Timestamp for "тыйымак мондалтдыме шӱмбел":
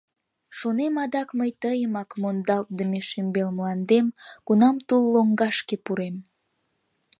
1.61-3.49